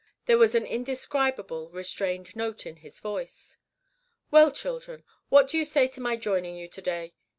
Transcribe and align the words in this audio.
There 0.25 0.39
was 0.39 0.55
an 0.55 0.65
indescribable, 0.65 1.69
restrained 1.69 2.35
note 2.35 2.65
in 2.65 2.77
his 2.77 2.97
voice. 2.99 3.57
"Well, 4.31 4.49
children, 4.49 5.03
what 5.29 5.47
do 5.49 5.59
you 5.59 5.63
say 5.63 5.87
to 5.89 6.01
my 6.01 6.17
joining 6.17 6.55
you 6.55 6.67
to 6.69 6.81
day?" 6.81 7.13